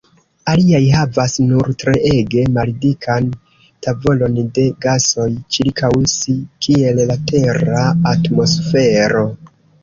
[0.51, 3.27] Aliaj havas nur treege maldikan
[3.87, 5.27] tavolon de gasoj
[5.59, 6.35] ĉirkaŭ si,
[6.69, 7.85] kiel la Tera
[8.15, 9.23] atmosfero.